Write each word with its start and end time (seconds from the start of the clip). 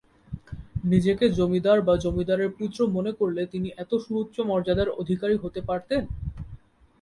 নিজেকে 0.83 1.25
জমিদার 1.37 1.79
বা 1.87 1.93
জমিদারের 2.03 2.49
পুত্র 2.57 2.79
মনে 2.95 3.11
করলে 3.19 3.41
তিনি 3.53 3.69
এত 3.77 3.91
সুউচ্চ 4.03 4.35
মর্যাদার 4.49 4.89
অধিকারী 5.01 5.35
হতে 5.43 5.59
পারতেন? 5.69 6.03